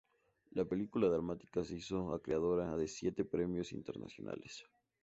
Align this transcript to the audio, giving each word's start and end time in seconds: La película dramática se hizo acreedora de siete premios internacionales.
La 0.53 0.65
película 0.65 1.07
dramática 1.09 1.63
se 1.63 1.75
hizo 1.75 2.11
acreedora 2.15 2.75
de 2.75 2.87
siete 2.87 3.23
premios 3.23 3.71
internacionales. 3.71 4.65